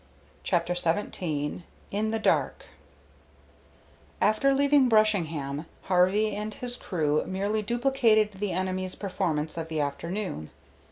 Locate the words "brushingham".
4.89-5.67